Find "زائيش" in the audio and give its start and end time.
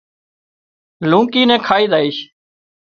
1.91-2.17